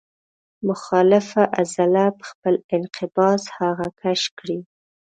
[0.67, 4.59] مخالفه عضله په خپل انقباض هغه کش کړي.